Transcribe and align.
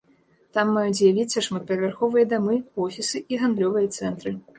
Там 0.57 0.69
маюць 0.77 0.95
з'явіцца 0.99 1.43
шматпавярховыя 1.47 2.25
дамы, 2.31 2.55
офісы 2.87 3.21
і 3.35 3.39
гандлёвыя 3.43 3.93
цэнтры. 4.01 4.35